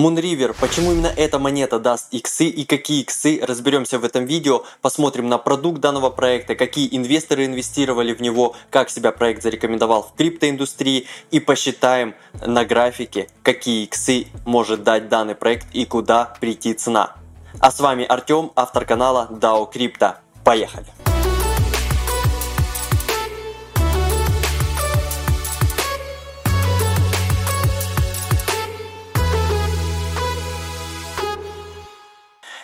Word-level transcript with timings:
Moonriver, 0.00 0.56
почему 0.58 0.92
именно 0.92 1.12
эта 1.14 1.38
монета 1.38 1.78
даст 1.78 2.08
иксы 2.10 2.46
и 2.46 2.64
какие 2.64 3.02
иксы, 3.02 3.38
разберемся 3.42 3.98
в 3.98 4.04
этом 4.04 4.24
видео, 4.24 4.64
посмотрим 4.80 5.28
на 5.28 5.36
продукт 5.36 5.80
данного 5.80 6.08
проекта, 6.08 6.54
какие 6.54 6.88
инвесторы 6.96 7.44
инвестировали 7.44 8.14
в 8.14 8.22
него, 8.22 8.56
как 8.70 8.88
себя 8.88 9.12
проект 9.12 9.42
зарекомендовал 9.42 10.02
в 10.02 10.16
криптоиндустрии 10.16 11.06
и 11.30 11.38
посчитаем 11.38 12.14
на 12.40 12.64
графике, 12.64 13.28
какие 13.42 13.84
иксы 13.84 14.28
может 14.46 14.84
дать 14.84 15.10
данный 15.10 15.34
проект 15.34 15.66
и 15.74 15.84
куда 15.84 16.34
прийти 16.40 16.72
цена. 16.72 17.16
А 17.58 17.70
с 17.70 17.78
вами 17.78 18.06
Артем, 18.06 18.52
автор 18.56 18.86
канала 18.86 19.28
DAO 19.30 19.70
Crypto. 19.70 20.14
Поехали! 20.44 21.09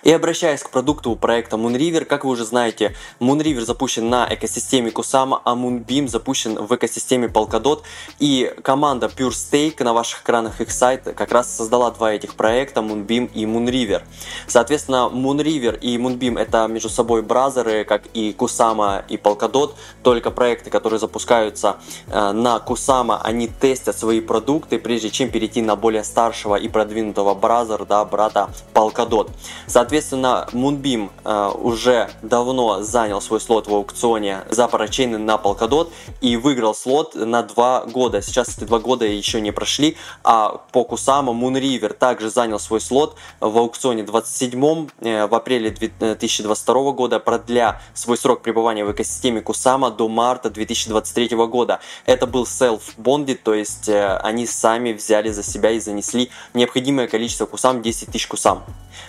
И 0.06 0.12
обращаясь 0.12 0.62
к 0.62 0.70
продукту 0.70 1.16
проекта 1.16 1.56
Moonriver, 1.56 2.04
как 2.04 2.24
вы 2.24 2.30
уже 2.30 2.44
знаете, 2.44 2.94
Moonriver 3.18 3.62
запущен 3.62 4.08
на 4.08 4.32
экосистеме 4.32 4.90
Kusama, 4.90 5.40
а 5.44 5.56
Moonbeam 5.56 6.06
запущен 6.06 6.64
в 6.64 6.72
экосистеме 6.76 7.26
Polkadot. 7.26 7.82
И 8.20 8.54
команда 8.62 9.06
Pure 9.06 9.30
Stake 9.30 9.82
на 9.82 9.92
ваших 9.92 10.22
экранах 10.22 10.60
их 10.60 10.70
сайт 10.70 11.02
как 11.16 11.32
раз 11.32 11.52
создала 11.52 11.90
два 11.90 12.12
этих 12.12 12.36
проекта, 12.36 12.82
Moonbeam 12.82 13.32
и 13.34 13.46
Moonriver. 13.46 14.02
Соответственно, 14.46 15.10
Moonriver 15.12 15.76
и 15.76 15.96
Moonbeam 15.96 16.38
это 16.38 16.68
между 16.68 16.88
собой 16.88 17.22
бразеры, 17.22 17.82
как 17.82 18.06
и 18.14 18.30
Kusama 18.30 19.02
и 19.08 19.16
Polkadot, 19.16 19.74
только 20.04 20.30
проекты, 20.30 20.70
которые 20.70 21.00
запускаются 21.00 21.78
э, 22.06 22.30
на 22.30 22.62
Kusama, 22.64 23.20
они 23.24 23.48
тестят 23.48 23.98
свои 23.98 24.20
продукты, 24.20 24.78
прежде 24.78 25.10
чем 25.10 25.32
перейти 25.32 25.62
на 25.62 25.74
более 25.74 26.04
старшего 26.04 26.54
и 26.54 26.68
продвинутого 26.68 27.34
бразера, 27.34 27.84
да, 27.84 28.04
брата 28.04 28.50
Polkadot. 28.72 29.30
Соответственно, 29.66 29.95
Соответственно, 29.96 30.46
Moonbeam 30.52 31.10
э, 31.24 31.52
уже 31.58 32.10
давно 32.20 32.82
занял 32.82 33.22
свой 33.22 33.40
слот 33.40 33.66
в 33.66 33.74
аукционе 33.74 34.42
за 34.50 34.68
парачейны 34.68 35.16
на 35.16 35.36
Polkadot 35.36 35.90
и 36.20 36.36
выиграл 36.36 36.74
слот 36.74 37.14
на 37.14 37.42
два 37.42 37.86
года. 37.86 38.20
Сейчас 38.20 38.58
эти 38.58 38.64
два 38.64 38.78
года 38.78 39.06
еще 39.06 39.40
не 39.40 39.52
прошли, 39.52 39.96
а 40.22 40.60
по 40.72 40.84
Кусама 40.84 41.32
Moonriver 41.32 41.94
также 41.94 42.28
занял 42.28 42.58
свой 42.58 42.82
слот 42.82 43.16
в 43.40 43.56
аукционе 43.56 44.02
27 44.02 44.88
э, 45.00 45.26
в 45.26 45.34
апреле 45.34 45.70
2022 45.70 46.92
года, 46.92 47.18
продля 47.18 47.80
свой 47.94 48.18
срок 48.18 48.42
пребывания 48.42 48.84
в 48.84 48.92
экосистеме 48.92 49.40
Кусама 49.40 49.90
до 49.90 50.08
марта 50.08 50.50
2023 50.50 51.36
года. 51.46 51.80
Это 52.04 52.26
был 52.26 52.44
self-bonded, 52.44 53.38
то 53.42 53.54
есть 53.54 53.88
э, 53.88 54.18
они 54.18 54.46
сами 54.46 54.92
взяли 54.92 55.30
за 55.30 55.42
себя 55.42 55.70
и 55.70 55.80
занесли 55.80 56.28
необходимое 56.52 57.08
количество 57.08 57.46
кусам, 57.46 57.80
10 57.80 58.08
тысяч 58.08 58.26
кусам. 58.26 58.62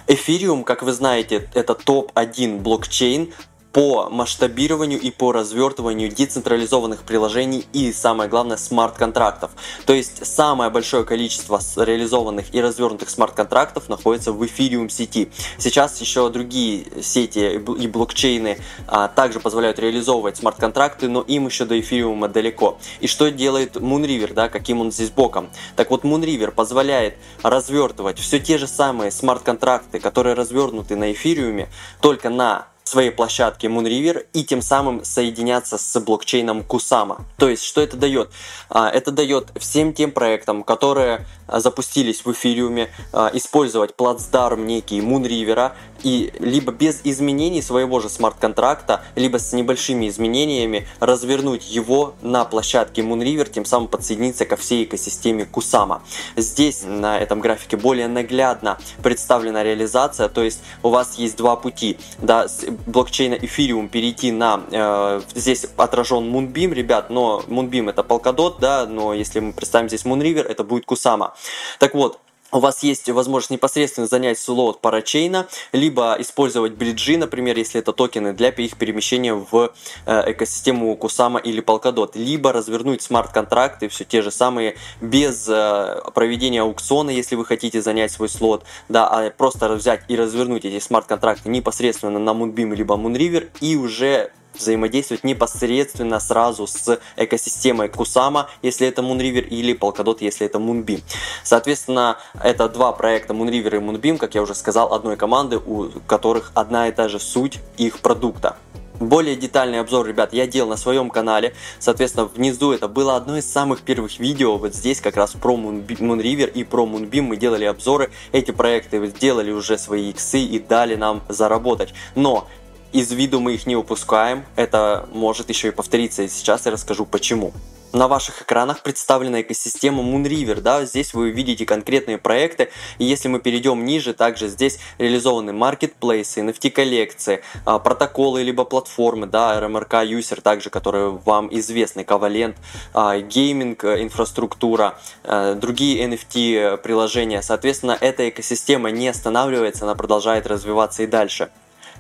Эфириум, 0.08 0.64
как 0.64 0.77
вы 0.82 0.94
знаете, 0.94 1.50
это 1.54 1.74
топ-1 1.76 2.62
блокчейн 2.62 3.34
по 3.72 4.10
масштабированию 4.10 5.00
и 5.00 5.12
по 5.12 5.32
развертыванию 5.32 6.10
децентрализованных 6.10 7.04
приложений 7.04 7.66
и, 7.74 7.92
самое 7.92 8.30
главное, 8.30 8.58
смарт-контрактов. 8.58 9.52
То 9.86 9.94
есть 9.94 10.26
самое 10.26 10.70
большое 10.70 11.04
количество 11.04 11.60
реализованных 11.78 12.54
и 12.54 12.62
развернутых 12.62 13.10
смарт-контрактов 13.10 13.90
находится 13.90 14.32
в 14.32 14.46
эфириум 14.46 14.90
сети. 14.90 15.30
Сейчас 15.58 16.00
еще 16.02 16.30
другие 16.30 17.04
сети 17.04 17.56
и 17.56 17.88
блокчейны 17.88 18.58
а, 18.88 19.08
также 19.08 19.40
позволяют 19.40 19.80
реализовывать 19.80 20.38
смарт-контракты, 20.38 21.08
но 21.08 21.22
им 21.22 21.46
еще 21.48 21.66
до 21.66 21.80
эфириума 21.80 22.28
далеко. 22.28 22.80
И 23.00 23.08
что 23.08 23.30
делает 23.30 23.76
Moonriver, 23.76 24.34
да, 24.34 24.50
каким 24.50 24.82
он 24.82 24.92
здесь 24.92 25.12
боком? 25.12 25.50
Так 25.76 25.92
вот, 25.92 26.04
Moonriver 26.04 26.52
позволяет 26.52 27.16
развертывать 27.44 28.20
все 28.20 28.40
те 28.40 28.58
же 28.58 28.68
самые 28.68 29.12
смарт-контракты, 29.12 30.00
которые 30.00 30.34
развернуты 30.34 30.96
на 30.96 31.12
эфириуме, 31.12 31.70
только 32.02 32.30
на 32.30 32.68
своей 32.88 33.12
площадке 33.12 33.68
Moonriver 33.68 34.26
и 34.34 34.44
тем 34.44 34.62
самым 34.62 35.04
соединяться 35.04 35.78
с 35.78 36.00
блокчейном 36.00 36.62
Kusama. 36.62 37.22
То 37.38 37.50
есть, 37.50 37.64
что 37.64 37.82
это 37.82 37.98
дает? 37.98 38.30
А, 38.70 38.90
это 38.90 39.12
дает 39.12 39.52
всем 39.58 39.94
тем 39.94 40.12
проектам, 40.12 40.64
которые 40.64 41.26
а, 41.48 41.60
запустились 41.60 42.26
в 42.26 42.32
эфириуме, 42.32 42.90
а, 43.14 43.30
использовать 43.34 43.96
плацдарм 43.96 44.66
некий 44.66 45.00
Moonriver 45.00 45.72
и 46.04 46.32
либо 46.40 46.72
без 46.72 47.02
изменений 47.04 47.62
своего 47.62 48.00
же 48.00 48.10
смарт-контракта, 48.10 49.02
либо 49.16 49.38
с 49.38 49.54
небольшими 49.54 50.08
изменениями 50.10 50.88
развернуть 51.00 51.70
его 51.70 52.14
на 52.22 52.46
площадке 52.46 53.02
Moonriver, 53.02 53.50
тем 53.50 53.66
самым 53.66 53.88
подсоединиться 53.88 54.46
ко 54.46 54.56
всей 54.56 54.84
экосистеме 54.84 55.48
Kusama. 55.52 56.02
Здесь 56.36 56.84
на 56.86 57.20
этом 57.20 57.40
графике 57.40 57.78
более 57.78 58.08
наглядно 58.08 58.78
представлена 59.02 59.64
реализация, 59.64 60.30
то 60.30 60.44
есть 60.44 60.62
у 60.84 60.90
вас 60.90 61.16
есть 61.16 61.38
два 61.38 61.56
пути. 61.56 61.98
Да, 62.20 62.48
блокчейна 62.86 63.36
Ethereum 63.36 63.90
перейти 63.90 64.32
на... 64.32 64.62
Э, 64.72 65.22
здесь 65.36 65.66
отражен 65.78 66.34
Moonbeam, 66.34 66.74
ребят, 66.74 67.10
но 67.10 67.44
Moonbeam 67.48 67.90
это 67.90 68.02
Polkadot, 68.02 68.56
да, 68.60 68.86
но 68.86 69.14
если 69.14 69.40
мы 69.40 69.54
представим 69.54 69.88
здесь 69.88 70.06
Moonriver, 70.06 70.44
это 70.44 70.64
будет 70.64 70.86
Kusama. 70.86 71.34
Так 71.80 71.94
вот, 71.94 72.20
у 72.52 72.60
вас 72.60 72.84
есть 72.84 73.10
возможность 73.10 73.52
непосредственно 73.52 74.08
занять 74.08 74.40
слот 74.40 74.82
парачейна, 74.82 75.48
либо 75.74 76.16
использовать 76.20 76.74
бриджи, 76.74 77.18
например, 77.18 77.58
если 77.58 77.80
это 77.80 77.94
токены, 77.94 78.34
для 78.34 78.50
их 78.50 78.78
перемещения 78.78 79.34
в 79.34 79.72
э, 80.06 80.32
экосистему 80.32 80.96
Kusama 80.96 81.42
или 81.42 81.62
Polkadot, 81.62 82.12
либо 82.16 82.54
развернуть 82.54 83.02
смарт-контракты, 83.02 83.90
все 83.90 84.06
те 84.06 84.22
же 84.22 84.32
самые, 84.32 84.76
без 85.02 85.48
э, 85.50 86.02
проведения 86.14 86.62
аукциона, 86.62 87.10
если 87.10 87.36
вы 87.36 87.46
хотите 87.46 87.82
занять 87.82 88.12
свой 88.12 88.30
слот, 88.30 88.64
да, 88.90 89.08
а 89.08 89.30
просто 89.30 89.70
взять 89.70 90.04
и 90.08 90.16
развернуть 90.16 90.66
эти 90.66 90.80
смарт-контракты 90.80 91.50
непосредственно 91.50 92.20
на 92.20 92.30
Moonbeam 92.32 92.76
либо 92.76 92.96
Moonriver 92.96 93.50
и 93.60 93.76
уже 93.76 94.32
взаимодействовать 94.60 95.24
непосредственно 95.24 96.20
сразу 96.20 96.68
с 96.68 97.00
экосистемой 97.16 97.88
Kusama, 97.88 98.48
если 98.62 98.88
это 98.88 99.02
Moonriver, 99.02 99.48
или 99.48 99.74
Polkadot, 99.74 100.18
если 100.22 100.46
это 100.46 100.58
Moonbeam. 100.60 101.02
Соответственно, 101.44 102.18
это 102.44 102.70
два 102.70 102.92
проекта 102.92 103.34
Moonriver 103.34 103.76
и 103.76 103.80
Moonbeam, 103.80 104.18
как 104.18 104.36
я 104.36 104.42
уже 104.42 104.56
сказал, 104.56 104.94
одной 104.94 105.18
команды, 105.18 105.58
у 105.58 105.90
которых 106.08 106.52
одна 106.54 106.88
и 106.88 106.92
та 106.92 107.08
же 107.08 107.20
суть 107.20 107.60
их 107.78 108.00
продукта. 108.00 108.58
Более 109.00 109.36
детальный 109.36 109.80
обзор, 109.80 110.08
ребят, 110.08 110.34
я 110.34 110.48
делал 110.48 110.70
на 110.70 110.78
своем 110.78 111.12
канале. 111.12 111.54
Соответственно, 111.78 112.26
внизу 112.26 112.72
это 112.72 112.88
было 112.88 113.16
одно 113.16 113.38
из 113.38 113.46
самых 113.46 113.82
первых 113.82 114.18
видео. 114.18 114.58
Вот 114.58 114.74
здесь 114.74 115.02
как 115.02 115.18
раз 115.18 115.34
про 115.34 115.56
Moonriver 115.56 116.52
и 116.52 116.64
про 116.64 116.84
Moonbeam 116.84 117.22
мы 117.22 117.38
делали 117.38 117.66
обзоры. 117.66 118.10
Эти 118.32 118.50
проекты 118.50 119.06
сделали 119.06 119.52
уже 119.52 119.78
свои 119.78 120.10
иксы 120.10 120.40
и 120.40 120.58
дали 120.58 120.96
нам 120.96 121.22
заработать. 121.30 121.94
Но 122.16 122.48
из 122.94 123.12
виду 123.12 123.40
мы 123.40 123.54
их 123.54 123.66
не 123.66 123.76
упускаем, 123.76 124.46
это 124.56 125.08
может 125.14 125.50
еще 125.50 125.70
и 125.70 125.72
повториться, 125.72 126.24
и 126.24 126.28
сейчас 126.28 126.66
я 126.66 126.72
расскажу 126.72 127.06
почему. 127.06 127.54
На 127.94 128.10
ваших 128.10 128.42
экранах 128.42 128.84
представлена 128.84 129.42
экосистема 129.42 130.04
Moonriver, 130.04 130.60
да, 130.60 130.84
здесь 130.86 131.14
вы 131.14 131.30
увидите 131.30 131.66
конкретные 131.66 132.18
проекты, 132.18 132.70
и 132.98 133.06
если 133.06 133.30
мы 133.30 133.40
перейдем 133.40 133.86
ниже, 133.86 134.14
также 134.14 134.50
здесь 134.50 134.78
реализованы 134.98 135.54
маркетплейсы, 135.54 136.42
NFT 136.42 136.70
коллекции, 136.70 137.42
а, 137.64 137.80
протоколы 137.80 138.44
либо 138.44 138.66
платформы, 138.66 139.26
да, 139.26 139.58
RMRK 139.58 140.06
User 140.06 140.42
также, 140.42 140.70
которые 140.70 141.12
вам 141.24 141.48
известны, 141.58 142.04
Ковалент, 142.04 142.58
а, 142.94 143.20
гейминг, 143.20 143.84
э, 143.86 144.04
инфраструктура, 144.04 145.00
э, 145.24 145.56
другие 145.56 146.04
NFT 146.04 146.78
приложения, 146.78 147.42
соответственно, 147.42 147.98
эта 148.00 148.28
экосистема 148.28 148.92
не 148.92 149.08
останавливается, 149.08 149.86
она 149.86 149.96
продолжает 149.96 150.46
развиваться 150.46 151.04
и 151.04 151.08
дальше 151.08 151.50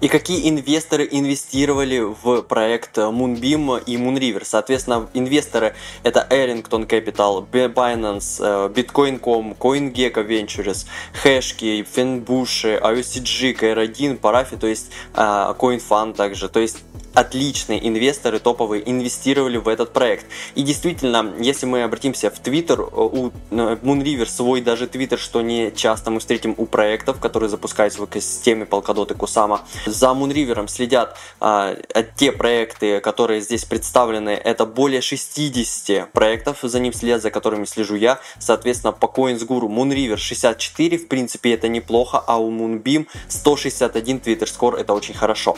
и 0.01 0.07
какие 0.07 0.49
инвесторы 0.49 1.07
инвестировали 1.09 1.99
в 1.99 2.41
проект 2.43 2.97
Moonbeam 2.97 3.83
и 3.85 3.97
Moonriver. 3.97 4.43
Соответственно, 4.43 5.09
инвесторы 5.13 5.75
это 6.03 6.27
Arrington 6.29 6.87
Capital, 6.87 7.45
Binance, 7.49 8.39
э, 8.39 8.69
Bitcoin.com, 8.69 9.55
CoinGecko 9.57 10.27
Ventures, 10.27 10.85
Hashkey, 11.23 11.85
Fenbush, 11.85 12.79
IOCG, 12.81 13.57
KR1, 13.57 14.19
Parafi, 14.19 14.57
то 14.57 14.67
есть 14.67 14.91
э, 15.13 15.19
CoinFund 15.57 16.13
также. 16.13 16.49
То 16.49 16.59
есть 16.59 16.77
отличные 17.17 17.85
инвесторы 17.87 18.37
топовые 18.39 18.87
инвестировали 18.89 19.57
в 19.57 19.67
этот 19.67 19.91
проект. 19.91 20.27
И 20.53 20.61
действительно, 20.61 21.33
если 21.39 21.65
мы 21.65 21.81
обратимся 21.81 22.29
в 22.29 22.39
Твиттер, 22.39 22.81
у 22.81 23.31
Moonriver 23.49 24.27
свой 24.27 24.61
даже 24.61 24.87
Твиттер, 24.87 25.17
что 25.17 25.41
не 25.41 25.71
часто 25.75 26.11
мы 26.11 26.19
встретим 26.19 26.53
у 26.57 26.67
проектов, 26.67 27.19
которые 27.19 27.49
запускаются 27.49 28.01
в 28.01 28.05
экосистеме 28.05 28.65
Polkadot 28.65 29.11
и 29.11 29.15
Kusama. 29.15 29.61
За 29.87 30.07
Moonriver 30.07 30.67
следят 30.67 31.17
а, 31.39 31.75
те 32.15 32.31
проекты, 32.31 32.99
которые 32.99 33.41
здесь 33.41 33.65
представлены. 33.65 34.29
Это 34.29 34.65
более 34.67 35.01
60 35.01 36.11
проектов, 36.11 36.59
за 36.61 36.79
ним 36.79 36.93
следят, 36.93 37.23
за 37.23 37.31
которыми 37.31 37.65
слежу 37.65 37.95
я. 37.95 38.19
Соответственно, 38.37 38.91
по 38.91 39.07
CoinsGuru 39.07 39.67
Moonriver 39.67 40.17
64, 40.17 40.97
в 40.97 41.07
принципе, 41.07 41.53
это 41.53 41.67
неплохо, 41.67 42.23
а 42.27 42.37
у 42.37 42.51
Moonbeam 42.51 43.07
161 43.27 44.17
Twitter 44.19 44.45
Score, 44.45 44.77
это 44.77 44.93
очень 44.93 45.15
хорошо. 45.15 45.57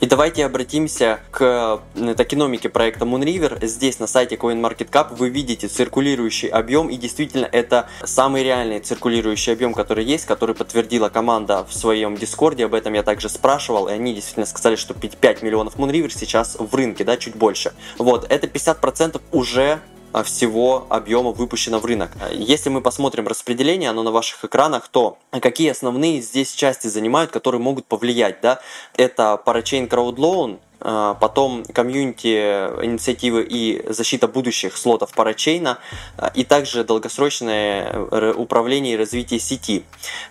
И 0.00 0.06
давайте 0.06 0.46
обратимся 0.46 1.18
к 1.32 1.82
токеномике 2.16 2.68
проекта 2.68 3.04
Moonriver. 3.04 3.66
Здесь 3.66 3.98
на 3.98 4.06
сайте 4.06 4.36
CoinMarketCap 4.36 5.16
вы 5.16 5.28
видите 5.28 5.66
циркулирующий 5.66 6.48
объем, 6.48 6.88
и 6.88 6.96
действительно 6.96 7.48
это 7.50 7.88
самый 8.04 8.44
реальный 8.44 8.78
циркулирующий 8.78 9.52
объем, 9.52 9.74
который 9.74 10.04
есть, 10.04 10.24
который 10.24 10.54
подтвердила 10.54 11.08
команда 11.08 11.64
в 11.64 11.74
своем 11.74 12.16
дискорде. 12.16 12.66
Об 12.66 12.74
этом 12.74 12.92
я 12.94 13.02
также 13.02 13.28
спрашивал, 13.28 13.88
и 13.88 13.92
они 13.92 14.14
действительно 14.14 14.46
сказали, 14.46 14.76
что 14.76 14.94
5 14.94 15.42
миллионов 15.42 15.76
Moonriver 15.76 16.10
сейчас 16.10 16.56
в 16.60 16.72
рынке, 16.76 17.02
да, 17.02 17.16
чуть 17.16 17.34
больше. 17.34 17.72
Вот, 17.98 18.24
это 18.30 18.46
50% 18.46 19.20
уже 19.32 19.80
всего 20.22 20.86
объема 20.88 21.30
выпущено 21.30 21.78
в 21.78 21.84
рынок. 21.84 22.10
Если 22.32 22.70
мы 22.70 22.80
посмотрим 22.80 23.26
распределение, 23.26 23.90
оно 23.90 24.02
на 24.02 24.10
ваших 24.10 24.44
экранах, 24.44 24.88
то 24.88 25.18
какие 25.40 25.70
основные 25.70 26.20
здесь 26.20 26.52
части 26.52 26.86
занимают, 26.88 27.30
которые 27.30 27.60
могут 27.60 27.86
повлиять, 27.86 28.40
да? 28.40 28.60
Это 28.96 29.40
Loan, 30.16 30.58
а, 30.80 31.14
потом 31.14 31.64
комьюнити 31.64 32.28
инициативы 32.84 33.42
и 33.48 33.84
защита 33.92 34.28
будущих 34.28 34.76
слотов 34.76 35.12
парачейна, 35.12 35.78
а, 36.16 36.30
и 36.34 36.44
также 36.44 36.84
долгосрочное 36.84 37.90
э, 37.92 38.32
управление 38.36 38.94
и 38.94 38.96
развитие 38.96 39.40
сети. 39.40 39.84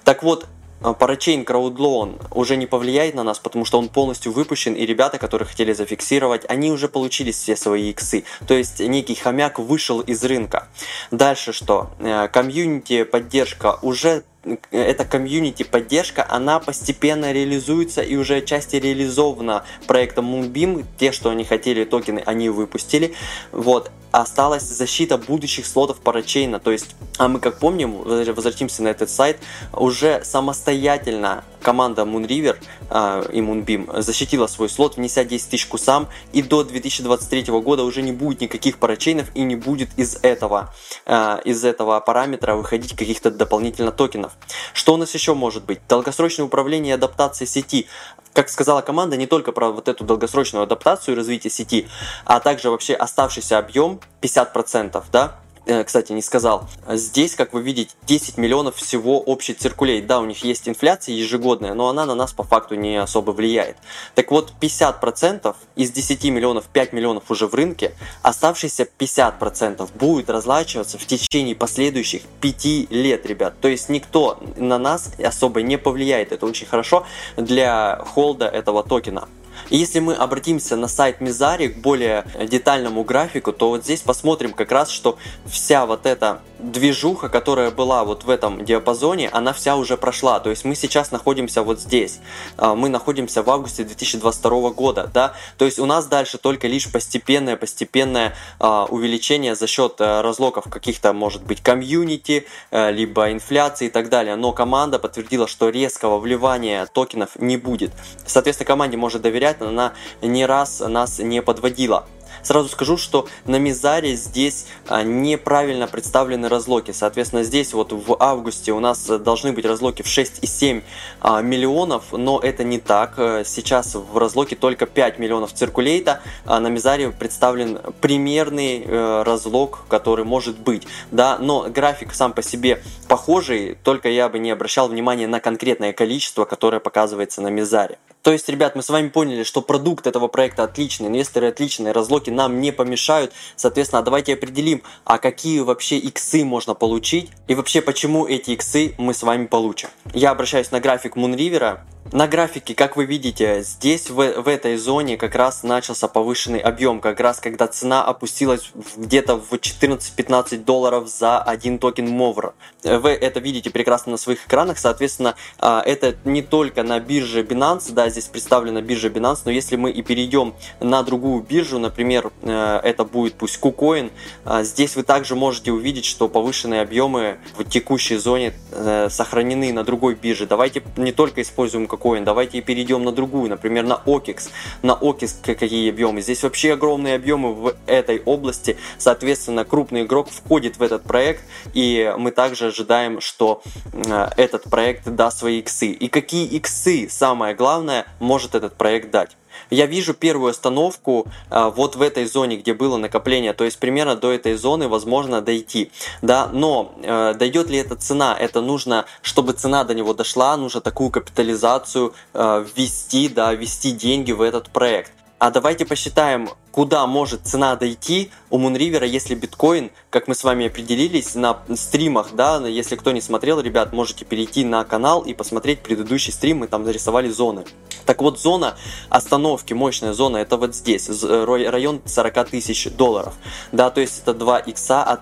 Так 0.03 0.23
вот, 0.23 0.45
Parachain 0.81 1.43
CrowdLoan 1.43 2.27
уже 2.31 2.55
не 2.55 2.65
повлияет 2.65 3.15
на 3.15 3.23
нас, 3.23 3.39
потому 3.39 3.65
что 3.65 3.79
он 3.79 3.89
полностью 3.89 4.31
выпущен, 4.31 4.73
и 4.73 4.85
ребята, 4.85 5.17
которые 5.17 5.47
хотели 5.47 5.73
зафиксировать, 5.73 6.45
они 6.47 6.71
уже 6.71 6.87
получили 6.87 7.31
все 7.31 7.55
свои 7.55 7.89
иксы. 7.89 8.23
То 8.47 8.53
есть 8.53 8.79
некий 8.79 9.15
хомяк 9.15 9.59
вышел 9.59 10.01
из 10.01 10.23
рынка. 10.23 10.67
Дальше 11.11 11.53
что? 11.53 11.91
Э, 11.99 12.27
комьюнити 12.27 13.03
поддержка 13.03 13.79
уже 13.81 14.23
эта 14.71 15.05
комьюнити 15.05 15.63
поддержка, 15.63 16.25
она 16.27 16.59
постепенно 16.59 17.31
реализуется 17.31 18.01
и 18.01 18.15
уже 18.15 18.37
отчасти 18.37 18.77
реализована 18.77 19.65
проектом 19.87 20.33
Moonbeam. 20.33 20.85
Те, 20.97 21.11
что 21.11 21.29
они 21.29 21.43
хотели 21.43 21.83
токены, 21.83 22.23
они 22.25 22.49
выпустили. 22.49 23.13
Вот. 23.51 23.91
Осталась 24.17 24.63
защита 24.63 25.19
будущих 25.19 25.67
слотов 25.67 25.99
парачейна. 25.99 26.59
То 26.59 26.71
есть, 26.71 26.95
а 27.19 27.27
мы 27.27 27.39
как 27.39 27.59
помним, 27.59 28.01
возвратимся 28.01 28.81
на 28.81 28.87
этот 28.87 29.11
сайт, 29.11 29.37
уже 29.71 30.23
самостоятельно 30.23 31.43
команда 31.61 32.01
Moonriver 32.01 32.57
э, 32.89 33.29
и 33.33 33.41
Moonbeam 33.41 34.01
защитила 34.01 34.47
свой 34.47 34.69
слот, 34.69 34.97
внеся 34.97 35.23
10 35.23 35.49
тысяч 35.49 35.67
кусам, 35.67 36.07
и 36.33 36.41
до 36.41 36.63
2023 36.63 37.43
года 37.61 37.83
уже 37.83 38.01
не 38.01 38.11
будет 38.11 38.41
никаких 38.41 38.77
парачейнов 38.77 39.27
и 39.35 39.41
не 39.41 39.55
будет 39.55 39.89
из 39.97 40.17
этого, 40.23 40.73
э, 41.05 41.39
из 41.45 41.63
этого 41.63 41.99
параметра 41.99 42.55
выходить 42.55 42.95
каких-то 42.95 43.29
дополнительно 43.29 43.91
токенов. 43.91 44.31
Что 44.73 44.93
у 44.93 44.97
нас 44.97 45.13
еще 45.13 45.35
может 45.35 45.65
быть? 45.65 45.79
Долгосрочное 45.87 46.45
управление 46.45 46.91
и 46.91 46.95
адаптация 46.95 47.45
сети. 47.45 47.87
Как 48.33 48.49
сказала 48.49 48.81
команда, 48.81 49.17
не 49.17 49.27
только 49.27 49.51
про 49.51 49.69
вот 49.71 49.87
эту 49.87 50.03
долгосрочную 50.03 50.63
адаптацию 50.63 51.15
и 51.15 51.17
развитие 51.17 51.51
сети, 51.51 51.87
а 52.23 52.39
также 52.39 52.69
вообще 52.69 52.93
оставшийся 52.93 53.57
объем 53.57 53.99
50%, 54.21 55.03
да, 55.11 55.35
Э, 55.67 55.83
кстати, 55.83 56.13
не 56.13 56.21
сказал. 56.21 56.67
Здесь, 56.87 57.35
как 57.35 57.51
вы 57.51 57.61
видите, 57.61 57.93
10 58.05 58.37
миллионов 58.37 58.77
всего 58.77 59.19
общий 59.19 59.53
циркулейт. 59.53 60.07
Да, 60.07 60.19
у 60.19 60.25
них 60.25 60.43
есть 60.45 60.69
инфляция 60.69 61.13
ежегодная, 61.13 61.73
но 61.73 61.89
она 61.89 62.05
на 62.05 62.15
нас 62.15 62.31
по 62.31 62.43
факту 62.43 62.75
не 62.75 62.95
особо 62.95 63.31
влияет. 63.31 63.75
Так 64.15 64.31
вот, 64.31 64.53
50% 64.61 65.55
из 65.75 65.91
10 65.91 66.23
миллионов, 66.25 66.67
5 66.67 66.93
миллионов 66.93 67.29
уже 67.29 67.47
в 67.47 67.53
рынке, 67.53 67.93
оставшиеся 68.21 68.87
50% 68.97 69.89
будет 69.93 70.29
разлачиваться 70.29 70.97
в 70.97 71.05
течение 71.05 71.55
последующих 71.55 72.21
5 72.39 72.89
лет, 72.89 73.25
ребят. 73.25 73.55
То 73.59 73.67
есть 73.67 73.89
никто 73.89 74.39
на 74.55 74.77
нас 74.77 75.11
особо 75.21 75.61
не 75.61 75.77
повлияет. 75.77 76.31
Это 76.31 76.45
очень 76.45 76.65
хорошо 76.65 77.05
для 77.35 78.01
холда 78.05 78.47
этого 78.47 78.83
токена. 78.83 79.27
И 79.69 79.77
если 79.77 79.99
мы 79.99 80.13
обратимся 80.13 80.75
на 80.75 80.87
сайт 80.87 81.21
Мизари 81.21 81.67
к 81.67 81.77
более 81.77 82.25
детальному 82.41 83.03
графику, 83.03 83.51
то 83.53 83.69
вот 83.69 83.83
здесь 83.83 84.01
посмотрим 84.01 84.53
как 84.53 84.71
раз, 84.71 84.89
что 84.89 85.17
вся 85.45 85.85
вот 85.85 86.05
эта 86.05 86.41
движуха, 86.59 87.29
которая 87.29 87.71
была 87.71 88.03
вот 88.03 88.23
в 88.23 88.29
этом 88.29 88.63
диапазоне, 88.65 89.29
она 89.29 89.53
вся 89.53 89.75
уже 89.75 89.97
прошла. 89.97 90.39
То 90.39 90.49
есть 90.49 90.65
мы 90.65 90.75
сейчас 90.75 91.11
находимся 91.11 91.63
вот 91.63 91.79
здесь. 91.79 92.19
А, 92.57 92.75
мы 92.75 92.89
находимся 92.89 93.43
в 93.43 93.49
августе 93.49 93.83
2022 93.83 94.71
года, 94.71 95.09
да. 95.13 95.33
То 95.57 95.65
есть 95.65 95.79
у 95.79 95.85
нас 95.85 96.07
дальше 96.07 96.37
только 96.37 96.67
лишь 96.67 96.91
постепенное, 96.91 97.57
постепенное 97.57 98.35
а, 98.59 98.85
увеличение 98.85 99.55
за 99.55 99.67
счет 99.67 99.95
э, 99.99 100.21
разлоков 100.21 100.65
каких-то, 100.69 101.13
может 101.13 101.43
быть, 101.43 101.61
комьюнити, 101.61 102.45
э, 102.71 102.91
либо 102.91 103.31
инфляции 103.31 103.87
и 103.87 103.89
так 103.89 104.09
далее. 104.09 104.35
Но 104.35 104.51
команда 104.51 104.99
подтвердила, 104.99 105.47
что 105.47 105.69
резкого 105.69 106.19
вливания 106.19 106.85
токенов 106.87 107.35
не 107.35 107.57
будет. 107.57 107.91
Соответственно, 108.25 108.67
команде 108.67 108.97
может 108.97 109.21
доверять, 109.21 109.56
но 109.59 109.69
она 109.69 109.93
не 110.21 110.45
раз 110.45 110.79
нас 110.79 111.19
не 111.19 111.41
подводила. 111.41 112.05
Сразу 112.47 112.69
скажу, 112.69 112.97
что 112.97 113.27
на 113.45 113.57
Мизаре 113.57 114.15
здесь 114.15 114.67
а, 114.87 115.03
неправильно 115.03 115.85
представлены 115.85 116.47
разлоки. 116.47 116.91
Соответственно, 116.91 117.43
здесь 117.43 117.73
вот 117.73 117.91
в 117.91 118.15
августе 118.19 118.71
у 118.71 118.79
нас 118.79 119.05
должны 119.05 119.51
быть 119.51 119.65
разлоки 119.65 120.01
в 120.01 120.05
6,7 120.05 120.81
а, 121.19 121.41
миллионов, 121.41 122.05
но 122.11 122.39
это 122.39 122.63
не 122.63 122.79
так. 122.79 123.15
Сейчас 123.45 123.95
в 123.95 124.17
разлоке 124.17 124.55
только 124.55 124.85
5 124.85 125.19
миллионов 125.19 125.53
циркулейта. 125.53 126.21
А 126.45 126.59
на 126.59 126.67
Мизаре 126.67 127.11
представлен 127.11 127.79
примерный 127.99 128.83
э, 128.83 129.23
разлог, 129.23 129.85
который 129.89 130.23
может 130.23 130.57
быть. 130.57 130.87
Да, 131.11 131.37
но 131.39 131.67
график 131.69 132.13
сам 132.13 132.31
по 132.33 132.41
себе 132.41 132.81
похожий, 133.07 133.77
только 133.83 134.09
я 134.09 134.29
бы 134.29 134.39
не 134.39 134.51
обращал 134.51 134.87
внимания 134.87 135.27
на 135.27 135.39
конкретное 135.39 135.93
количество, 135.93 136.45
которое 136.45 136.79
показывается 136.79 137.41
на 137.41 137.49
Мизаре. 137.49 137.97
То 138.27 138.33
есть, 138.33 138.49
ребят, 138.49 138.75
мы 138.75 138.83
с 138.83 138.89
вами 138.89 139.07
поняли, 139.07 139.43
что 139.43 139.61
продукт 139.61 140.05
этого 140.05 140.27
проекта 140.27 140.63
отличный, 140.63 141.07
инвесторы 141.07 141.47
отличные, 141.47 141.93
разлоки 141.93 142.29
нам 142.29 142.59
не 142.59 142.73
помешают. 142.73 143.31
Соответственно, 143.55 144.01
давайте 144.01 144.33
определим, 144.33 144.83
а 145.05 145.17
какие 145.17 145.61
вообще 145.61 145.97
иксы 145.97 146.43
можно 146.43 146.73
получить 146.73 147.29
и 147.47 147.55
вообще 147.55 147.81
почему 147.81 148.27
эти 148.27 148.51
иксы 148.51 148.95
мы 148.97 149.13
с 149.13 149.23
вами 149.23 149.45
получим. 149.45 149.87
Я 150.13 150.31
обращаюсь 150.31 150.71
на 150.71 150.81
график 150.81 151.15
Moonriver. 151.15 151.79
На 152.13 152.25
графике, 152.25 152.73
как 152.73 152.95
вы 152.95 153.03
видите, 153.03 153.61
здесь 153.63 154.09
в, 154.09 154.15
в 154.15 154.47
этой 154.47 154.77
зоне 154.77 155.17
как 155.17 155.35
раз 155.35 155.63
начался 155.63 156.07
повышенный 156.07 156.59
объем, 156.59 157.01
как 157.01 157.19
раз 157.19 157.39
когда 157.39 157.67
цена 157.67 158.03
опустилась 158.03 158.71
где-то 158.95 159.35
в 159.35 159.51
14-15 159.51 160.63
долларов 160.63 161.09
за 161.09 161.41
один 161.41 161.79
токен 161.79 162.07
MOVR. 162.07 162.53
Вы 162.83 163.09
это 163.09 163.41
видите 163.41 163.71
прекрасно 163.71 164.13
на 164.13 164.17
своих 164.17 164.45
экранах, 164.45 164.77
соответственно, 164.77 165.35
а, 165.59 165.81
это 165.85 166.15
не 166.23 166.41
только 166.41 166.83
на 166.83 166.97
бирже 167.01 167.43
Binance, 167.43 167.91
да, 167.91 168.09
здесь 168.17 168.29
представлена 168.29 168.81
биржа 168.81 169.09
Binance, 169.09 169.41
но 169.45 169.51
если 169.51 169.75
мы 169.75 169.91
и 169.91 170.01
перейдем 170.01 170.55
на 170.79 171.03
другую 171.03 171.43
биржу, 171.43 171.77
например, 171.77 172.31
э, 172.41 172.79
это 172.83 173.03
будет 173.03 173.35
пусть 173.35 173.59
KuCoin, 173.61 174.11
а, 174.43 174.63
здесь 174.63 174.95
вы 174.95 175.03
также 175.03 175.35
можете 175.35 175.71
увидеть, 175.71 176.05
что 176.05 176.27
повышенные 176.27 176.81
объемы 176.81 177.37
в 177.55 177.63
текущей 177.63 178.17
зоне 178.17 178.53
э, 178.71 179.09
сохранены 179.11 179.71
на 179.71 179.83
другой 179.83 180.15
бирже. 180.15 180.47
Давайте 180.47 180.81
не 180.95 181.11
только 181.11 181.43
используем 181.43 181.85
KuCoin, 181.85 182.23
давайте 182.23 182.57
и 182.57 182.61
перейдем 182.61 183.03
на 183.03 183.11
другую, 183.11 183.51
например, 183.51 183.85
на 183.85 184.01
OKEX. 184.03 184.49
На 184.81 184.93
OKEX 184.93 185.55
какие 185.55 185.91
объемы? 185.91 186.21
Здесь 186.21 186.41
вообще 186.41 186.73
огромные 186.73 187.15
объемы 187.15 187.53
в 187.53 187.75
этой 187.85 188.19
области, 188.25 188.77
соответственно, 188.97 189.63
крупный 189.63 190.03
игрок 190.03 190.29
входит 190.31 190.77
в 190.77 190.81
этот 190.81 191.03
проект, 191.03 191.43
и 191.73 192.15
мы 192.17 192.31
также 192.31 192.67
ожидаем, 192.67 193.21
что 193.21 193.61
э, 193.93 194.29
этот 194.37 194.63
проект 194.63 195.07
даст 195.07 195.39
свои 195.39 195.59
иксы. 195.59 195.91
И 195.91 196.07
какие 196.07 196.47
иксы, 196.47 197.07
самое 197.09 197.53
главное, 197.53 198.06
может 198.19 198.55
этот 198.55 198.75
проект 198.75 199.11
дать? 199.11 199.37
я 199.69 199.85
вижу 199.85 200.13
первую 200.13 200.51
остановку 200.51 201.27
а, 201.49 201.69
вот 201.69 201.95
в 201.95 202.01
этой 202.01 202.25
зоне, 202.25 202.57
где 202.57 202.73
было 202.73 202.97
накопление, 202.97 203.53
то 203.53 203.63
есть 203.63 203.79
примерно 203.79 204.15
до 204.15 204.31
этой 204.31 204.55
зоны 204.55 204.87
возможно 204.87 205.41
дойти, 205.41 205.91
да, 206.21 206.49
но 206.51 206.93
э, 207.01 207.33
дойдет 207.33 207.69
ли 207.69 207.77
эта 207.77 207.95
цена, 207.95 208.35
это 208.37 208.61
нужно, 208.61 209.05
чтобы 209.21 209.53
цена 209.53 209.83
до 209.83 209.93
него 209.93 210.13
дошла, 210.13 210.55
нужно 210.57 210.81
такую 210.81 211.09
капитализацию 211.09 212.13
э, 212.33 212.65
ввести, 212.75 213.29
да, 213.29 213.53
ввести 213.53 213.91
деньги 213.91 214.31
в 214.31 214.41
этот 214.41 214.69
проект. 214.69 215.11
А 215.39 215.51
давайте 215.51 215.85
посчитаем, 215.85 216.49
куда 216.71 217.05
может 217.05 217.45
цена 217.45 217.75
дойти 217.75 218.31
у 218.49 218.57
Мунривера, 218.57 219.05
если 219.05 219.35
биткоин, 219.35 219.91
как 220.09 220.27
мы 220.27 220.33
с 220.33 220.43
вами 220.43 220.65
определились 220.65 221.35
на 221.35 221.59
стримах, 221.75 222.33
да, 222.33 222.65
если 222.67 222.95
кто 222.95 223.11
не 223.11 223.21
смотрел, 223.21 223.59
ребят, 223.59 223.93
можете 223.93 224.25
перейти 224.25 224.65
на 224.65 224.83
канал 224.83 225.21
и 225.21 225.35
посмотреть 225.35 225.81
предыдущий 225.81 226.33
стрим, 226.33 226.57
мы 226.57 226.67
там 226.67 226.85
зарисовали 226.85 227.29
зоны. 227.29 227.65
Так 228.07 228.23
вот, 228.23 228.39
зона 228.39 228.77
остановки, 229.09 229.73
мощная 229.73 230.13
зона, 230.13 230.37
это 230.37 230.57
вот 230.57 230.73
здесь, 230.73 231.07
район 231.07 232.01
40 232.03 232.49
тысяч 232.49 232.89
долларов, 232.89 233.35
да, 233.71 233.91
то 233.91 234.01
есть 234.01 234.23
это 234.23 234.33
2 234.33 234.57
икса 234.61 235.03
от 235.03 235.21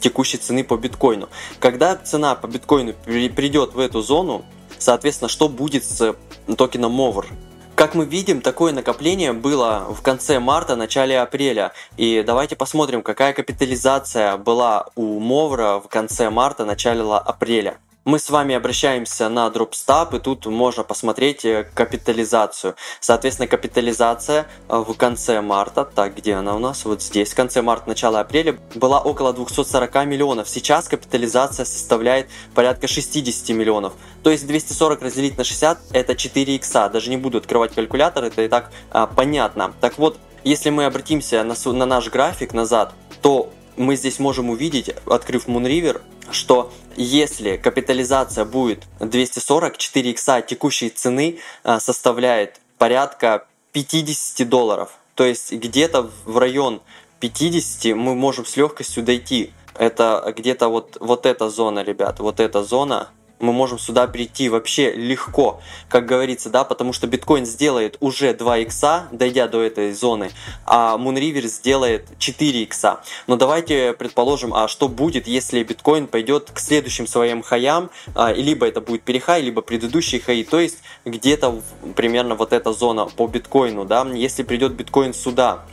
текущей 0.00 0.38
цены 0.38 0.64
по 0.64 0.76
биткоину. 0.76 1.28
Когда 1.60 1.94
цена 1.94 2.34
по 2.34 2.48
биткоину 2.48 2.94
придет 3.04 3.74
в 3.74 3.78
эту 3.78 4.02
зону, 4.02 4.44
соответственно, 4.78 5.28
что 5.28 5.48
будет 5.48 5.84
с 5.84 6.16
токеном 6.56 7.00
MOVR? 7.00 7.26
Как 7.74 7.94
мы 7.94 8.04
видим, 8.04 8.42
такое 8.42 8.72
накопление 8.72 9.32
было 9.32 9.86
в 9.88 10.02
конце 10.02 10.38
марта, 10.38 10.76
начале 10.76 11.18
апреля. 11.18 11.72
И 11.96 12.22
давайте 12.24 12.54
посмотрим, 12.54 13.02
какая 13.02 13.32
капитализация 13.32 14.36
была 14.36 14.86
у 14.94 15.18
Мовра 15.18 15.78
в 15.78 15.88
конце 15.88 16.28
марта, 16.28 16.66
начале 16.66 17.02
апреля. 17.02 17.78
Мы 18.04 18.18
с 18.18 18.30
вами 18.30 18.54
обращаемся 18.54 19.28
на 19.28 19.46
DropStop, 19.46 20.16
и 20.16 20.20
тут 20.20 20.46
можно 20.46 20.82
посмотреть 20.82 21.44
э, 21.44 21.68
капитализацию. 21.74 22.74
Соответственно, 23.00 23.46
капитализация 23.46 24.46
э, 24.68 24.76
в 24.76 24.92
конце 24.94 25.40
марта, 25.40 25.84
так, 25.84 26.16
где 26.16 26.34
она 26.34 26.56
у 26.56 26.58
нас? 26.58 26.84
Вот 26.84 27.00
здесь, 27.00 27.32
в 27.32 27.36
конце 27.36 27.62
марта, 27.62 27.88
начало 27.88 28.18
апреля, 28.18 28.58
была 28.74 29.00
около 29.00 29.32
240 29.32 30.06
миллионов. 30.06 30.48
Сейчас 30.48 30.88
капитализация 30.88 31.64
составляет 31.64 32.28
порядка 32.54 32.88
60 32.88 33.56
миллионов. 33.56 33.92
То 34.24 34.30
есть 34.30 34.46
240 34.46 35.00
разделить 35.02 35.38
на 35.38 35.44
60 35.44 35.78
это 35.92 36.16
4 36.16 36.56
икса. 36.56 36.88
Даже 36.88 37.08
не 37.08 37.16
буду 37.16 37.38
открывать 37.38 37.74
калькулятор, 37.74 38.24
это 38.24 38.42
и 38.42 38.48
так 38.48 38.72
а, 38.90 39.06
понятно. 39.06 39.74
Так 39.80 39.98
вот, 39.98 40.18
если 40.42 40.70
мы 40.70 40.86
обратимся 40.86 41.44
на, 41.44 41.54
на 41.72 41.86
наш 41.86 42.08
график 42.10 42.52
назад, 42.52 42.94
то 43.20 43.50
мы 43.76 43.96
здесь 43.96 44.18
можем 44.18 44.50
увидеть, 44.50 44.90
открыв 45.06 45.46
Moonriver, 45.48 46.00
что 46.30 46.72
если 46.96 47.56
капитализация 47.56 48.44
будет 48.44 48.84
240, 49.00 49.76
4 49.76 50.10
икса 50.10 50.40
текущей 50.42 50.90
цены 50.90 51.38
а, 51.64 51.80
составляет 51.80 52.60
порядка 52.78 53.46
50 53.72 54.48
долларов. 54.48 54.90
То 55.14 55.24
есть 55.24 55.52
где-то 55.52 56.10
в 56.24 56.38
район 56.38 56.80
50 57.20 57.96
мы 57.96 58.14
можем 58.14 58.44
с 58.44 58.56
легкостью 58.56 59.02
дойти. 59.02 59.52
Это 59.74 60.32
где-то 60.36 60.68
вот, 60.68 60.96
вот 61.00 61.24
эта 61.26 61.48
зона, 61.48 61.82
ребят, 61.82 62.20
вот 62.20 62.40
эта 62.40 62.62
зона, 62.62 63.08
мы 63.42 63.52
можем 63.52 63.78
сюда 63.78 64.06
прийти 64.06 64.48
вообще 64.48 64.92
легко, 64.92 65.60
как 65.88 66.06
говорится, 66.06 66.48
да, 66.48 66.64
потому 66.64 66.92
что 66.92 67.06
биткоин 67.06 67.44
сделает 67.44 67.96
уже 68.00 68.32
2 68.32 68.58
икса, 68.58 69.08
дойдя 69.10 69.48
до 69.48 69.60
этой 69.60 69.92
зоны, 69.92 70.30
а 70.64 70.96
Moonriver 70.96 71.46
сделает 71.48 72.06
4 72.18 72.62
икса. 72.62 73.00
Но 73.26 73.36
давайте 73.36 73.92
предположим, 73.92 74.54
а 74.54 74.68
что 74.68 74.88
будет, 74.88 75.26
если 75.26 75.62
биткоин 75.62 76.06
пойдет 76.06 76.50
к 76.52 76.60
следующим 76.60 77.06
своим 77.06 77.42
хаям, 77.42 77.90
а, 78.14 78.32
либо 78.32 78.66
это 78.66 78.80
будет 78.80 79.02
перехай, 79.02 79.42
либо 79.42 79.60
предыдущий 79.60 80.20
хай, 80.20 80.44
то 80.44 80.60
есть 80.60 80.78
где-то 81.04 81.60
примерно 81.96 82.36
вот 82.36 82.52
эта 82.52 82.72
зона 82.72 83.06
по 83.06 83.26
биткоину, 83.26 83.84
да, 83.84 84.06
если 84.14 84.44
придет 84.44 84.74
биткоин 84.74 85.12
сюда, 85.12 85.64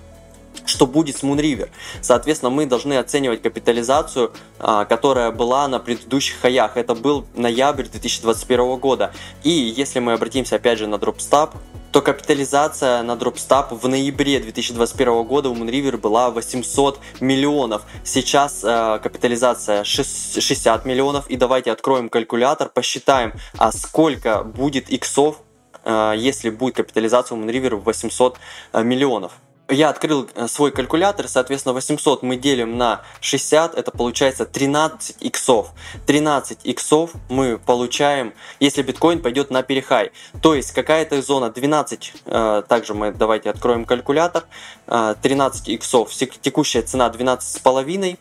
что 0.65 0.85
будет 0.85 1.17
с 1.17 1.23
Moonriver. 1.23 1.69
Соответственно, 2.01 2.49
мы 2.49 2.65
должны 2.65 2.97
оценивать 2.97 3.41
капитализацию, 3.41 4.31
а, 4.59 4.85
которая 4.85 5.31
была 5.31 5.67
на 5.67 5.79
предыдущих 5.79 6.39
хаях. 6.39 6.77
Это 6.77 6.95
был 6.95 7.25
ноябрь 7.35 7.83
2021 7.83 8.77
года. 8.77 9.11
И 9.43 9.49
если 9.49 9.99
мы 9.99 10.13
обратимся 10.13 10.57
опять 10.57 10.77
же 10.77 10.87
на 10.87 10.95
DropStop, 10.95 11.51
то 11.91 12.01
капитализация 12.01 13.01
на 13.01 13.13
DropStop 13.13 13.75
в 13.75 13.87
ноябре 13.87 14.39
2021 14.39 15.23
года 15.23 15.49
у 15.49 15.55
Moonriver 15.55 15.97
была 15.97 16.29
800 16.29 16.99
миллионов. 17.19 17.83
Сейчас 18.03 18.63
э, 18.63 18.99
капитализация 19.01 19.83
60 19.83 20.85
миллионов. 20.85 21.27
И 21.29 21.35
давайте 21.35 21.71
откроем 21.71 22.09
калькулятор, 22.09 22.69
посчитаем, 22.69 23.33
а 23.57 23.71
сколько 23.71 24.43
будет 24.43 24.89
иксов, 24.89 25.37
э, 25.83 26.13
если 26.15 26.51
будет 26.51 26.75
капитализация 26.75 27.35
у 27.35 27.41
Moonriver 27.41 27.77
в 27.77 27.83
800 27.85 28.37
э, 28.73 28.83
миллионов 28.83 29.33
я 29.69 29.89
открыл 29.89 30.27
э, 30.33 30.47
свой 30.47 30.71
калькулятор, 30.71 31.27
соответственно, 31.27 31.73
800 31.73 32.23
мы 32.23 32.37
делим 32.37 32.77
на 32.77 33.01
60, 33.21 33.75
это 33.75 33.91
получается 33.91 34.45
13 34.45 35.17
иксов. 35.21 35.69
13 36.05 36.59
иксов 36.63 37.11
мы 37.29 37.57
получаем, 37.57 38.33
если 38.59 38.81
биткоин 38.81 39.21
пойдет 39.21 39.51
на 39.51 39.63
перехай. 39.63 40.11
То 40.41 40.55
есть 40.55 40.71
какая-то 40.71 41.21
зона 41.21 41.49
12, 41.49 42.13
э, 42.25 42.63
также 42.67 42.93
мы 42.93 43.11
давайте 43.11 43.49
откроем 43.49 43.85
калькулятор, 43.85 44.45
э, 44.87 45.15
13 45.21 45.69
иксов, 45.69 46.11
текущая 46.13 46.81
цена 46.81 47.09
12,5 47.09 48.17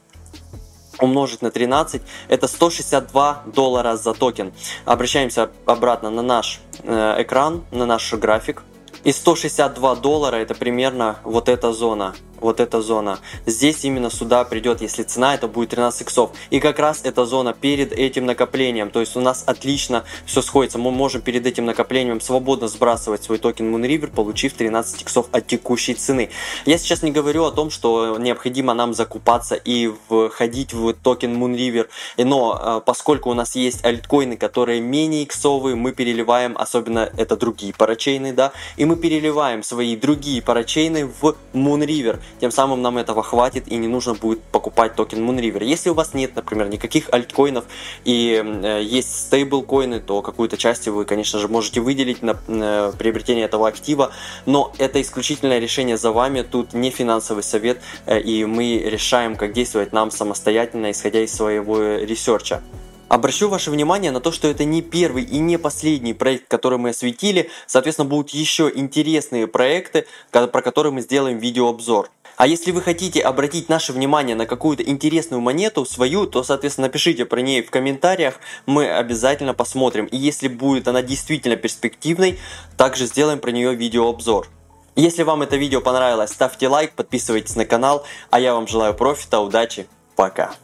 умножить 1.00 1.42
на 1.42 1.50
13, 1.50 2.02
это 2.28 2.48
162 2.48 3.42
доллара 3.46 3.96
за 3.96 4.14
токен. 4.14 4.52
Обращаемся 4.84 5.50
обратно 5.64 6.10
на 6.10 6.22
наш 6.22 6.60
э, 6.82 7.22
экран, 7.22 7.64
на 7.70 7.86
наш 7.86 8.12
график. 8.14 8.62
И 9.04 9.12
162 9.12 9.96
доллара 9.96 10.36
это 10.36 10.54
примерно 10.54 11.18
вот 11.24 11.48
эта 11.48 11.72
зона 11.72 12.14
вот 12.40 12.60
эта 12.60 12.80
зона. 12.80 13.18
Здесь 13.46 13.84
именно 13.84 14.10
сюда 14.10 14.44
придет, 14.44 14.80
если 14.80 15.02
цена 15.02 15.34
это 15.34 15.48
будет 15.48 15.70
13 15.70 16.02
иксов. 16.02 16.30
И 16.50 16.60
как 16.60 16.78
раз 16.78 17.00
эта 17.04 17.24
зона 17.26 17.52
перед 17.52 17.92
этим 17.92 18.26
накоплением. 18.26 18.90
То 18.90 19.00
есть 19.00 19.16
у 19.16 19.20
нас 19.20 19.44
отлично 19.46 20.04
все 20.26 20.42
сходится. 20.42 20.78
Мы 20.78 20.90
можем 20.90 21.22
перед 21.22 21.46
этим 21.46 21.64
накоплением 21.64 22.20
свободно 22.20 22.68
сбрасывать 22.68 23.24
свой 23.24 23.38
токен 23.38 23.74
Moonriver, 23.74 24.08
получив 24.08 24.54
13 24.54 25.02
иксов 25.02 25.26
от 25.32 25.46
текущей 25.46 25.94
цены. 25.94 26.30
Я 26.66 26.78
сейчас 26.78 27.02
не 27.02 27.10
говорю 27.10 27.44
о 27.44 27.50
том, 27.50 27.70
что 27.70 28.18
необходимо 28.18 28.74
нам 28.74 28.94
закупаться 28.94 29.54
и 29.54 29.92
входить 30.08 30.72
в 30.72 30.92
токен 30.94 31.42
Moonriver. 31.42 31.88
Но 32.16 32.58
а, 32.60 32.80
поскольку 32.80 33.30
у 33.30 33.34
нас 33.34 33.56
есть 33.56 33.84
альткоины, 33.84 34.36
которые 34.36 34.80
менее 34.80 35.24
иксовые, 35.24 35.76
мы 35.76 35.92
переливаем, 35.92 36.56
особенно 36.58 37.10
это 37.16 37.36
другие 37.36 37.72
парачейны, 37.72 38.32
да, 38.32 38.52
и 38.76 38.84
мы 38.84 38.96
переливаем 38.96 39.62
свои 39.62 39.96
другие 39.96 40.42
парачейны 40.42 41.06
в 41.06 41.36
Moonriver. 41.52 42.20
Тем 42.40 42.50
самым 42.50 42.82
нам 42.82 42.98
этого 42.98 43.22
хватит 43.22 43.68
и 43.68 43.76
не 43.76 43.88
нужно 43.88 44.14
будет 44.14 44.42
покупать 44.42 44.94
токен 44.94 45.28
Moonriver. 45.28 45.64
Если 45.64 45.90
у 45.90 45.94
вас 45.94 46.14
нет, 46.14 46.36
например, 46.36 46.68
никаких 46.68 47.08
альткоинов 47.12 47.64
и 48.04 48.42
э, 48.44 48.82
есть 48.82 49.26
стейблкоины, 49.26 50.00
то 50.00 50.22
какую-то 50.22 50.56
часть 50.56 50.88
вы, 50.88 51.04
конечно 51.04 51.38
же, 51.38 51.48
можете 51.48 51.80
выделить 51.80 52.22
на 52.22 52.38
э, 52.46 52.92
приобретение 52.98 53.44
этого 53.44 53.68
актива, 53.68 54.12
но 54.46 54.72
это 54.78 55.00
исключительное 55.00 55.58
решение 55.58 55.96
за 55.96 56.12
вами, 56.12 56.42
тут 56.42 56.74
не 56.74 56.90
финансовый 56.90 57.42
совет, 57.42 57.80
э, 58.06 58.20
и 58.20 58.44
мы 58.44 58.78
решаем, 58.78 59.36
как 59.36 59.52
действовать 59.52 59.92
нам 59.92 60.10
самостоятельно, 60.10 60.90
исходя 60.90 61.20
из 61.20 61.32
своего 61.32 61.78
ресерча. 61.78 62.62
Обращу 63.08 63.48
ваше 63.48 63.70
внимание 63.70 64.10
на 64.10 64.20
то, 64.20 64.30
что 64.32 64.48
это 64.48 64.64
не 64.64 64.82
первый 64.82 65.24
и 65.24 65.38
не 65.38 65.56
последний 65.56 66.12
проект, 66.12 66.46
который 66.48 66.78
мы 66.78 66.90
осветили. 66.90 67.48
Соответственно, 67.66 68.06
будут 68.06 68.30
еще 68.30 68.70
интересные 68.74 69.46
проекты, 69.46 70.06
про 70.30 70.60
которые 70.60 70.92
мы 70.92 71.00
сделаем 71.00 71.38
видеообзор. 71.38 72.10
А 72.38 72.46
если 72.46 72.70
вы 72.70 72.82
хотите 72.82 73.20
обратить 73.20 73.68
наше 73.68 73.92
внимание 73.92 74.36
на 74.36 74.46
какую-то 74.46 74.84
интересную 74.84 75.40
монету 75.40 75.84
свою, 75.84 76.24
то, 76.24 76.44
соответственно, 76.44 76.86
напишите 76.86 77.24
про 77.24 77.40
ней 77.40 77.62
в 77.62 77.70
комментариях, 77.72 78.36
мы 78.64 78.88
обязательно 78.88 79.54
посмотрим. 79.54 80.06
И 80.06 80.16
если 80.16 80.46
будет 80.46 80.86
она 80.86 81.02
действительно 81.02 81.56
перспективной, 81.56 82.38
также 82.76 83.06
сделаем 83.06 83.40
про 83.40 83.50
нее 83.50 83.74
видеообзор. 83.74 84.46
Если 84.94 85.24
вам 85.24 85.42
это 85.42 85.56
видео 85.56 85.80
понравилось, 85.80 86.30
ставьте 86.30 86.68
лайк, 86.68 86.92
подписывайтесь 86.92 87.56
на 87.56 87.64
канал, 87.64 88.06
а 88.30 88.38
я 88.38 88.54
вам 88.54 88.68
желаю 88.68 88.94
профита, 88.94 89.40
удачи, 89.40 89.88
пока. 90.14 90.54